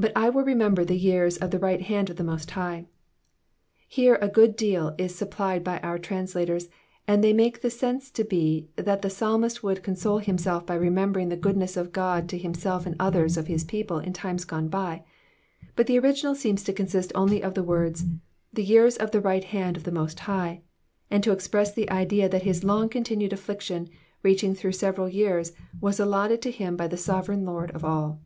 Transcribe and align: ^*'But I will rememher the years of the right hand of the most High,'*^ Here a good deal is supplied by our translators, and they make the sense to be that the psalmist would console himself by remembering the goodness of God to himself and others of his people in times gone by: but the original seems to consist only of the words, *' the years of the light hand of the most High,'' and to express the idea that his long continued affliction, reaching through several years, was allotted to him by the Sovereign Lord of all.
^*'But 0.00 0.12
I 0.16 0.30
will 0.30 0.44
rememher 0.44 0.86
the 0.86 0.96
years 0.96 1.36
of 1.36 1.50
the 1.50 1.58
right 1.58 1.82
hand 1.82 2.08
of 2.08 2.16
the 2.16 2.24
most 2.24 2.50
High,'*^ 2.52 2.86
Here 3.86 4.18
a 4.22 4.30
good 4.30 4.56
deal 4.56 4.94
is 4.96 5.14
supplied 5.14 5.62
by 5.62 5.78
our 5.80 5.98
translators, 5.98 6.70
and 7.06 7.22
they 7.22 7.34
make 7.34 7.60
the 7.60 7.68
sense 7.68 8.10
to 8.12 8.24
be 8.24 8.70
that 8.76 9.02
the 9.02 9.10
psalmist 9.10 9.62
would 9.62 9.82
console 9.82 10.16
himself 10.16 10.64
by 10.64 10.76
remembering 10.76 11.28
the 11.28 11.36
goodness 11.36 11.76
of 11.76 11.92
God 11.92 12.30
to 12.30 12.38
himself 12.38 12.86
and 12.86 12.96
others 12.98 13.36
of 13.36 13.46
his 13.46 13.62
people 13.62 13.98
in 13.98 14.14
times 14.14 14.46
gone 14.46 14.68
by: 14.70 15.04
but 15.76 15.86
the 15.86 15.98
original 15.98 16.34
seems 16.34 16.64
to 16.64 16.72
consist 16.72 17.12
only 17.14 17.42
of 17.42 17.52
the 17.52 17.62
words, 17.62 18.06
*' 18.28 18.52
the 18.54 18.64
years 18.64 18.96
of 18.96 19.10
the 19.10 19.20
light 19.20 19.44
hand 19.52 19.76
of 19.76 19.84
the 19.84 19.92
most 19.92 20.20
High,'' 20.20 20.62
and 21.10 21.22
to 21.24 21.32
express 21.32 21.74
the 21.74 21.90
idea 21.90 22.26
that 22.26 22.44
his 22.44 22.64
long 22.64 22.88
continued 22.88 23.34
affliction, 23.34 23.90
reaching 24.22 24.54
through 24.54 24.72
several 24.72 25.10
years, 25.10 25.52
was 25.78 26.00
allotted 26.00 26.40
to 26.40 26.50
him 26.50 26.74
by 26.74 26.88
the 26.88 26.96
Sovereign 26.96 27.44
Lord 27.44 27.70
of 27.72 27.84
all. 27.84 28.22